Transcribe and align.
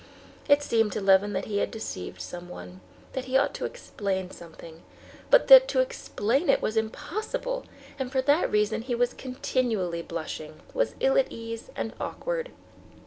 It 0.49 0.63
seemed 0.63 0.91
to 0.93 0.99
Levin 0.99 1.33
that 1.33 1.45
he 1.45 1.59
had 1.59 1.69
deceived 1.69 2.21
someone, 2.21 2.81
that 3.13 3.25
he 3.25 3.37
ought 3.37 3.53
to 3.53 3.65
explain 3.65 4.31
something, 4.31 4.81
but 5.29 5.47
that 5.47 5.67
to 5.67 5.79
explain 5.79 6.49
it 6.49 6.59
was 6.59 6.75
impossible, 6.75 7.67
and 7.99 8.11
for 8.11 8.23
that 8.23 8.49
reason 8.51 8.81
he 8.81 8.95
was 8.95 9.13
continually 9.13 10.01
blushing, 10.01 10.61
was 10.73 10.95
ill 11.01 11.19
at 11.19 11.31
ease 11.31 11.69
and 11.75 11.93
awkward. 11.99 12.49